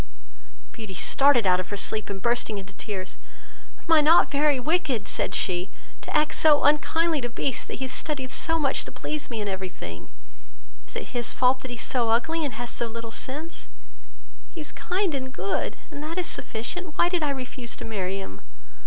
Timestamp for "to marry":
17.75-18.19